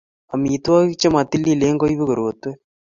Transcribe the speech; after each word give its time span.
Amitwogik 0.33 0.97
chemo 0.99 1.19
tililen 1.31 1.75
koibu 1.79 2.03
korotwek 2.09 2.57